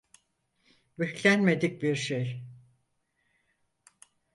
[0.99, 2.43] Beklenmedik bir şey.